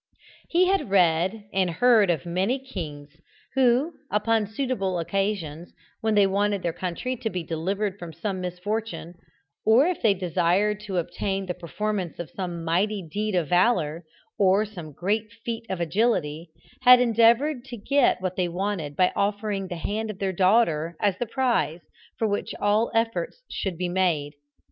He 0.49 0.65
had 0.65 0.89
read 0.89 1.45
and 1.53 1.69
heard 1.69 2.09
of 2.09 2.25
many 2.25 2.57
kings 2.57 3.17
who, 3.53 3.93
upon 4.09 4.47
suitable 4.47 4.97
occasions, 4.97 5.75
when 5.99 6.15
they 6.15 6.25
wanted 6.25 6.63
their 6.63 6.73
country 6.73 7.15
to 7.17 7.29
be 7.29 7.43
delivered 7.43 7.99
from 7.99 8.11
some 8.11 8.41
misfortune, 8.41 9.13
or 9.63 9.85
if 9.85 10.01
they 10.01 10.15
desired 10.15 10.79
to 10.87 10.97
obtain 10.97 11.45
the 11.45 11.53
performance 11.53 12.17
of 12.17 12.31
some 12.31 12.63
mighty 12.63 13.07
deed 13.11 13.35
of 13.35 13.49
valour, 13.49 14.03
or 14.39 14.65
some 14.65 14.91
great 14.91 15.31
feat 15.45 15.67
of 15.69 15.79
agility, 15.79 16.49
had 16.81 16.99
endeavoured 16.99 17.63
to 17.65 17.77
get 17.77 18.19
what 18.23 18.35
they 18.35 18.47
wanted 18.47 18.95
by 18.95 19.13
offering 19.15 19.67
the 19.67 19.75
hand 19.75 20.09
of 20.09 20.17
their 20.17 20.33
daughter 20.33 20.97
as 20.99 21.15
the 21.19 21.27
prize 21.27 21.81
for 22.17 22.27
which 22.27 22.55
all 22.59 22.89
efforts 22.95 23.43
should 23.49 23.77
be 23.77 23.87
made. 23.87 24.33